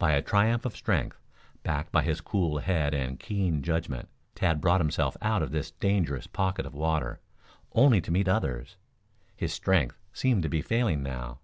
By 0.00 0.14
a 0.14 0.20
triumph 0.20 0.64
of 0.64 0.74
strength, 0.74 1.22
backed 1.62 1.92
by 1.92 2.02
his 2.02 2.20
cool 2.20 2.58
head 2.58 2.92
and 2.92 3.20
keen 3.20 3.62
judgment, 3.62 4.08
Tad 4.34 4.60
brought 4.60 4.80
himself 4.80 5.16
out 5.22 5.44
of 5.44 5.52
this 5.52 5.70
dangerous 5.70 6.26
pocket 6.26 6.66
of 6.66 6.74
water, 6.74 7.20
only 7.72 8.00
to 8.00 8.10
meet 8.10 8.26
others. 8.26 8.74
His 9.36 9.52
strength 9.52 10.00
seemed 10.12 10.42
to 10.42 10.48
be 10.48 10.60
failing 10.60 11.04
now. 11.04 11.38